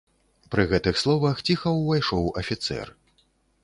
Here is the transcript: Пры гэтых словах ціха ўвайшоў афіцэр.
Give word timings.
Пры 0.55 0.65
гэтых 0.71 0.95
словах 1.03 1.45
ціха 1.51 1.77
ўвайшоў 1.81 2.35
афіцэр. 2.45 2.87